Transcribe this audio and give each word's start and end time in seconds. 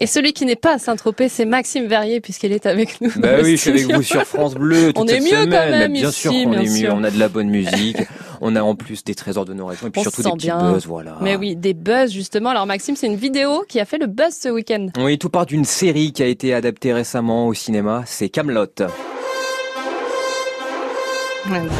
Et 0.00 0.06
celui 0.06 0.32
qui 0.32 0.44
n'est 0.44 0.54
pas 0.54 0.74
à 0.74 0.78
Saint-Tropez, 0.78 1.28
c'est 1.28 1.44
Maxime 1.44 1.86
Verrier, 1.88 2.20
puisqu'il 2.20 2.52
est 2.52 2.66
avec 2.66 3.00
nous. 3.00 3.10
Bah 3.16 3.38
oui, 3.42 3.56
je 3.56 3.62
suis 3.62 3.70
avec 3.70 3.92
vous 3.92 4.02
sur 4.02 4.22
France 4.22 4.54
Bleu. 4.54 4.92
Toute 4.94 4.98
on 4.98 5.06
est 5.08 5.18
mieux 5.18 5.26
semaine. 5.30 5.50
quand 5.50 5.70
même 5.70 5.92
bien 5.92 6.08
ici, 6.10 6.20
sûr 6.20 6.32
qu'on 6.32 6.50
bien 6.50 6.60
est 6.60 6.66
sûr. 6.68 6.94
mieux. 6.94 7.00
On 7.00 7.02
a 7.04 7.10
de 7.10 7.18
la 7.18 7.28
bonne 7.28 7.48
musique. 7.48 7.96
on 8.40 8.54
a 8.54 8.62
en 8.62 8.76
plus 8.76 9.02
des 9.02 9.16
trésors 9.16 9.44
de 9.44 9.54
nos 9.54 9.66
régions 9.66 9.88
et 9.88 9.90
puis 9.90 9.98
On 9.98 10.02
surtout 10.04 10.22
se 10.22 10.28
des 10.28 10.34
petits 10.34 10.46
bien. 10.46 10.72
buzz, 10.72 10.86
voilà. 10.86 11.16
Mais 11.20 11.34
oui, 11.34 11.56
des 11.56 11.74
buzz 11.74 12.12
justement. 12.12 12.50
Alors 12.50 12.64
Maxime, 12.66 12.94
c'est 12.94 13.08
une 13.08 13.16
vidéo 13.16 13.64
qui 13.68 13.80
a 13.80 13.84
fait 13.84 13.98
le 13.98 14.06
buzz 14.06 14.36
ce 14.40 14.48
week-end. 14.50 14.86
Oui, 14.98 15.18
tout 15.18 15.30
part 15.30 15.46
d'une 15.46 15.64
série 15.64 16.12
qui 16.12 16.22
a 16.22 16.26
été 16.26 16.54
adaptée 16.54 16.92
récemment 16.92 17.48
au 17.48 17.54
cinéma. 17.54 18.04
C'est 18.06 18.28
Camelot. 18.28 18.66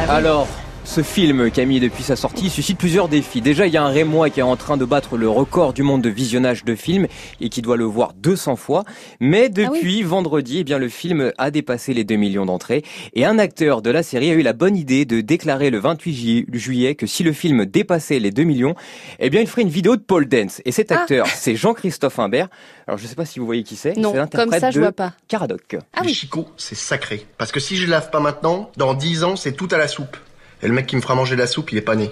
Alors, 0.08 0.48
ce 0.90 1.02
film, 1.02 1.50
Camille, 1.50 1.80
depuis 1.80 2.02
sa 2.02 2.16
sortie, 2.16 2.48
suscite 2.48 2.78
plusieurs 2.78 3.08
défis. 3.08 3.42
Déjà, 3.42 3.66
il 3.66 3.72
y 3.74 3.76
a 3.76 3.84
un 3.84 3.90
Rémois 3.90 4.30
qui 4.30 4.40
est 4.40 4.42
en 4.42 4.56
train 4.56 4.78
de 4.78 4.86
battre 4.86 5.18
le 5.18 5.28
record 5.28 5.74
du 5.74 5.82
monde 5.82 6.00
de 6.00 6.08
visionnage 6.08 6.64
de 6.64 6.74
films 6.74 7.06
et 7.42 7.50
qui 7.50 7.60
doit 7.60 7.76
le 7.76 7.84
voir 7.84 8.14
200 8.14 8.56
fois. 8.56 8.84
Mais 9.20 9.50
depuis 9.50 10.02
vendredi, 10.02 10.60
eh 10.60 10.64
bien, 10.64 10.78
le 10.78 10.88
film 10.88 11.30
a 11.36 11.50
dépassé 11.50 11.92
les 11.92 12.04
2 12.04 12.16
millions 12.16 12.46
d'entrées. 12.46 12.82
Et 13.12 13.26
un 13.26 13.38
acteur 13.38 13.82
de 13.82 13.90
la 13.90 14.02
série 14.02 14.30
a 14.30 14.32
eu 14.32 14.40
la 14.40 14.54
bonne 14.54 14.76
idée 14.78 15.04
de 15.04 15.20
déclarer 15.20 15.68
le 15.68 15.78
28 15.78 16.14
ju- 16.14 16.46
juillet 16.54 16.94
que 16.94 17.06
si 17.06 17.22
le 17.22 17.34
film 17.34 17.66
dépassait 17.66 18.18
les 18.18 18.30
2 18.30 18.44
millions, 18.44 18.74
eh 19.18 19.28
bien, 19.28 19.42
il 19.42 19.46
ferait 19.46 19.62
une 19.62 19.68
vidéo 19.68 19.94
de 19.94 20.00
pole 20.02 20.26
dance. 20.26 20.62
Et 20.64 20.72
cet 20.72 20.90
Ah. 20.90 21.02
acteur, 21.02 21.26
c'est 21.26 21.54
Jean-Christophe 21.54 22.18
Imbert. 22.18 22.48
Alors, 22.86 22.96
je 22.96 23.06
sais 23.06 23.14
pas 23.14 23.26
si 23.26 23.38
vous 23.40 23.46
voyez 23.46 23.62
qui 23.62 23.76
c'est. 23.76 23.90
Non, 23.90 23.96
C'est 23.96 24.02
comme 24.04 24.16
l'interprète 24.16 24.60
ça, 24.62 24.70
je 24.70 24.76
de 24.76 24.80
vois 24.84 24.92
pas. 24.92 25.12
Caradoc. 25.28 25.76
Ah 25.94 26.00
les 26.00 26.08
oui. 26.08 26.14
chicots, 26.14 26.48
c'est 26.56 26.74
sacré. 26.74 27.26
Parce 27.36 27.52
que 27.52 27.60
si 27.60 27.76
je 27.76 27.86
lave 27.86 28.08
pas 28.08 28.20
maintenant, 28.20 28.70
dans 28.78 28.94
10 28.94 29.22
ans, 29.22 29.36
c'est 29.36 29.52
tout 29.52 29.68
à 29.70 29.76
la 29.76 29.86
soupe. 29.86 30.16
Et 30.62 30.68
le 30.68 30.72
mec 30.72 30.86
qui 30.86 30.96
me 30.96 31.00
fera 31.00 31.14
manger 31.14 31.36
la 31.36 31.46
soupe, 31.46 31.72
il 31.72 31.78
est 31.78 31.82
pas 31.82 31.96
né. 31.96 32.10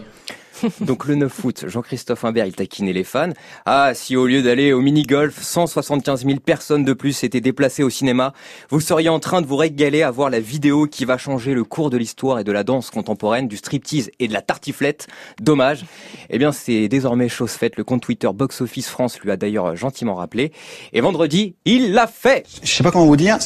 Donc 0.80 1.06
le 1.06 1.14
9 1.14 1.44
août, 1.44 1.64
Jean-Christophe 1.66 2.24
Imbert, 2.24 2.46
il 2.46 2.54
taquinait 2.54 2.92
les 2.92 3.04
fans. 3.04 3.30
Ah, 3.64 3.92
si 3.94 4.16
au 4.16 4.26
lieu 4.26 4.42
d'aller 4.42 4.72
au 4.72 4.80
mini-golf, 4.80 5.42
175 5.42 6.24
000 6.24 6.40
personnes 6.40 6.84
de 6.84 6.92
plus 6.92 7.12
s'étaient 7.12 7.40
déplacées 7.40 7.82
au 7.82 7.90
cinéma, 7.90 8.32
vous 8.70 8.80
seriez 8.80 9.08
en 9.08 9.20
train 9.20 9.42
de 9.42 9.46
vous 9.46 9.56
régaler 9.56 10.02
à 10.02 10.10
voir 10.10 10.30
la 10.30 10.40
vidéo 10.40 10.86
qui 10.86 11.04
va 11.04 11.18
changer 11.18 11.54
le 11.54 11.64
cours 11.64 11.90
de 11.90 11.96
l'histoire 11.96 12.38
et 12.38 12.44
de 12.44 12.52
la 12.52 12.64
danse 12.64 12.90
contemporaine, 12.90 13.48
du 13.48 13.56
striptease 13.56 14.10
et 14.18 14.28
de 14.28 14.32
la 14.32 14.42
tartiflette. 14.42 15.06
Dommage. 15.40 15.84
Eh 16.30 16.38
bien, 16.38 16.52
c'est 16.52 16.88
désormais 16.88 17.28
chose 17.28 17.52
faite. 17.52 17.76
Le 17.76 17.84
compte 17.84 18.02
Twitter 18.02 18.28
Box 18.34 18.60
Office 18.60 18.88
France 18.88 19.20
lui 19.20 19.30
a 19.30 19.36
d'ailleurs 19.36 19.76
gentiment 19.76 20.14
rappelé. 20.14 20.52
Et 20.92 21.00
vendredi, 21.00 21.56
il 21.64 21.92
l'a 21.92 22.06
fait 22.06 22.46
je 22.62 22.70
sais 22.70 22.82
pas 22.82 22.90
comment 22.90 23.06
vous 23.06 23.16
dire, 23.16 23.38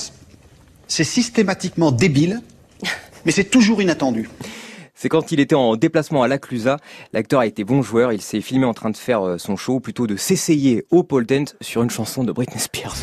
c'est 0.86 1.04
systématiquement 1.04 1.92
débile, 1.92 2.40
mais 3.24 3.32
c'est 3.32 3.44
toujours 3.44 3.80
inattendu. 3.82 4.28
C'est 5.02 5.08
quand 5.08 5.32
il 5.32 5.40
était 5.40 5.54
en 5.54 5.76
déplacement 5.76 6.22
à 6.22 6.28
la 6.28 6.36
Clusa. 6.36 6.76
L'acteur 7.14 7.40
a 7.40 7.46
été 7.46 7.64
bon 7.64 7.80
joueur. 7.80 8.12
Il 8.12 8.20
s'est 8.20 8.42
filmé 8.42 8.66
en 8.66 8.74
train 8.74 8.90
de 8.90 8.98
faire 8.98 9.26
euh, 9.26 9.38
son 9.38 9.56
show, 9.56 9.80
plutôt 9.80 10.06
de 10.06 10.14
s'essayer 10.14 10.84
au 10.90 11.04
pole 11.04 11.24
dance 11.24 11.56
sur 11.62 11.82
une 11.82 11.88
chanson 11.88 12.22
de 12.22 12.32
Britney 12.32 12.60
Spears. 12.60 12.96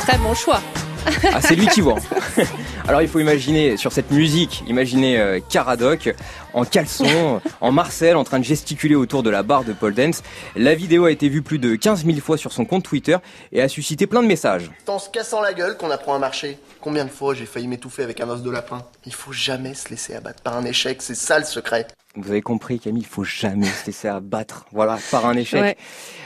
Très 0.00 0.16
bon 0.16 0.32
choix. 0.32 0.62
Ah, 1.32 1.40
c'est 1.40 1.56
lui 1.56 1.66
qui 1.66 1.80
voit. 1.80 1.98
Alors 2.88 3.02
il 3.02 3.08
faut 3.08 3.20
imaginer 3.20 3.76
sur 3.76 3.92
cette 3.92 4.10
musique, 4.10 4.64
imaginez 4.66 5.18
euh, 5.18 5.40
Caradoc 5.46 6.14
en 6.54 6.64
caleçon, 6.64 7.40
en 7.60 7.72
Marcel, 7.72 8.16
en 8.16 8.24
train 8.24 8.38
de 8.38 8.44
gesticuler 8.44 8.94
autour 8.94 9.22
de 9.22 9.30
la 9.30 9.42
barre 9.42 9.64
de 9.64 9.72
pole 9.72 9.94
dance. 9.94 10.22
La 10.56 10.74
vidéo 10.74 11.04
a 11.04 11.10
été 11.10 11.28
vue 11.28 11.42
plus 11.42 11.58
de 11.58 11.76
15 11.76 12.04
000 12.06 12.18
fois 12.18 12.38
sur 12.38 12.52
son 12.52 12.64
compte 12.64 12.84
Twitter 12.84 13.16
et 13.52 13.60
a 13.60 13.68
suscité 13.68 14.06
plein 14.06 14.22
de 14.22 14.28
messages. 14.28 14.70
C'est 14.84 14.90
en 14.90 14.98
se 14.98 15.10
cassant 15.10 15.40
la 15.40 15.52
gueule 15.52 15.76
qu'on 15.76 15.90
apprend 15.90 16.14
à 16.14 16.18
marcher. 16.18 16.58
Combien 16.80 17.04
de 17.04 17.10
fois 17.10 17.34
j'ai 17.34 17.46
failli 17.46 17.68
m'étouffer 17.68 18.02
avec 18.02 18.20
un 18.20 18.28
os 18.28 18.42
de 18.42 18.50
lapin? 18.50 18.82
Il 19.04 19.12
faut 19.12 19.32
jamais 19.32 19.74
se 19.74 19.90
laisser 19.90 20.14
abattre 20.14 20.42
par 20.42 20.56
un 20.56 20.64
échec, 20.64 21.02
c'est 21.02 21.14
ça 21.14 21.38
le 21.38 21.44
secret. 21.44 21.86
Vous 22.16 22.30
avez 22.30 22.40
compris, 22.40 22.80
Camille, 22.80 23.02
il 23.02 23.06
faut 23.06 23.22
jamais 23.22 23.66
se 23.66 23.86
laisser 23.86 24.08
abattre, 24.08 24.64
voilà, 24.72 24.98
par 25.10 25.26
un 25.26 25.34
échec. 25.34 25.60
Ouais. 25.60 25.76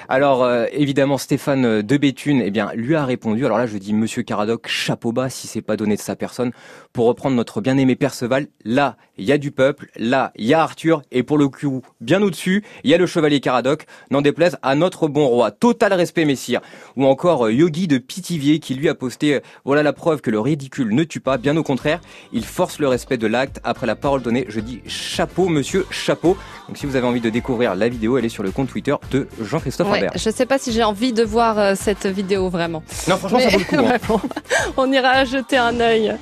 Alors, 0.08 0.44
euh, 0.44 0.66
évidemment, 0.72 1.18
Stéphane 1.18 1.64
euh, 1.64 1.82
de 1.82 1.96
Béthune, 1.96 2.40
eh 2.44 2.50
bien, 2.50 2.70
lui 2.74 2.94
a 2.94 3.04
répondu. 3.04 3.44
Alors 3.44 3.58
là, 3.58 3.66
je 3.66 3.76
dis 3.78 3.92
Monsieur 3.92 4.22
Caradoc, 4.22 4.68
chapeau 4.68 5.10
bas, 5.12 5.28
si 5.28 5.48
c'est 5.48 5.60
pas 5.60 5.76
donné 5.76 5.96
de 5.96 6.00
sa 6.00 6.16
personne. 6.16 6.52
Pour 6.92 7.06
reprendre 7.06 7.34
notre 7.34 7.60
bien-aimé 7.60 7.96
Perceval, 7.96 8.46
là, 8.64 8.96
il 9.18 9.24
y 9.24 9.32
a 9.32 9.38
du 9.38 9.50
peuple, 9.50 9.90
là, 9.96 10.32
il 10.36 10.46
y 10.46 10.54
a 10.54 10.62
Arthur, 10.62 11.02
et 11.10 11.22
pour 11.22 11.36
le 11.36 11.48
coup, 11.48 11.82
bien 12.00 12.22
au-dessus, 12.22 12.62
il 12.84 12.90
y 12.90 12.94
a 12.94 12.98
le 12.98 13.06
chevalier 13.06 13.40
Caradoc, 13.40 13.86
n'en 14.10 14.22
déplaise 14.22 14.58
à 14.62 14.74
notre 14.74 15.08
bon 15.08 15.26
roi. 15.26 15.50
Total 15.50 15.92
respect, 15.92 16.24
messire. 16.24 16.60
Ou 16.96 17.06
encore 17.06 17.46
euh, 17.46 17.52
Yogi 17.52 17.88
de 17.88 17.98
Pithiviers, 17.98 18.60
qui 18.60 18.74
lui 18.74 18.88
a 18.88 18.94
posté, 18.94 19.34
euh, 19.34 19.40
voilà 19.64 19.82
la 19.82 19.92
preuve 19.92 20.20
que 20.20 20.30
le 20.30 20.40
ridicule 20.40 20.94
ne 20.94 21.04
tue 21.04 21.20
pas, 21.20 21.38
bien 21.38 21.56
au 21.56 21.62
contraire, 21.62 22.00
il 22.32 22.44
force 22.44 22.78
le 22.78 22.88
respect 22.88 23.16
de 23.16 23.26
l'acte 23.26 23.60
après 23.64 23.86
la 23.86 23.96
parole 23.96 24.22
donnée. 24.22 24.44
Je 24.48 24.60
dis 24.60 24.80
chapeau, 24.86 25.48
monsieur, 25.48 25.71
chapeau. 25.90 26.36
Donc 26.68 26.78
si 26.78 26.86
vous 26.86 26.96
avez 26.96 27.06
envie 27.06 27.20
de 27.20 27.30
découvrir 27.30 27.74
la 27.74 27.88
vidéo, 27.88 28.18
elle 28.18 28.24
est 28.24 28.28
sur 28.30 28.42
le 28.42 28.50
compte 28.50 28.68
Twitter 28.68 28.94
de 29.10 29.28
Jean-Christophe 29.42 29.90
Ouais, 29.90 30.06
je 30.14 30.30
sais 30.30 30.46
pas 30.46 30.58
si 30.58 30.72
j'ai 30.72 30.82
envie 30.84 31.12
de 31.12 31.22
voir 31.24 31.58
euh, 31.58 31.74
cette 31.74 32.06
vidéo 32.06 32.48
vraiment. 32.48 32.82
Non, 33.08 33.16
franchement, 33.16 33.40
ça 33.40 33.48
vaut 33.48 33.58
le 33.58 33.64
coup. 33.64 33.76
hein. 34.14 34.20
On 34.76 34.90
ira 34.92 35.24
jeter 35.24 35.56
un 35.56 35.78
œil. 35.80 36.16